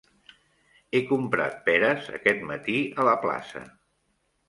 He 0.93 1.01
comprat 1.11 1.61
peres 1.69 2.09
aquest 2.21 2.43
matí 2.53 2.81
a 3.05 3.09
la 3.13 3.17
plaça. 3.27 3.67